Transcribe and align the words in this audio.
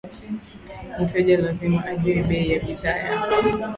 Mteja 1.01 1.35
lazima 1.43 1.79
ajue 1.91 2.21
bei 2.27 2.49
ya 2.51 2.59
bidhaa 2.59 2.97
yako 3.07 3.35